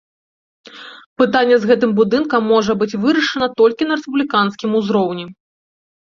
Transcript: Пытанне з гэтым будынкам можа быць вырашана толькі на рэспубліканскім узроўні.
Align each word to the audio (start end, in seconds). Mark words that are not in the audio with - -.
Пытанне 1.21 1.55
з 1.65 1.67
гэтым 1.71 1.91
будынкам 1.99 2.41
можа 2.53 2.75
быць 2.81 2.97
вырашана 3.03 3.47
толькі 3.61 3.87
на 3.91 3.97
рэспубліканскім 3.99 4.69
узроўні. 4.81 5.25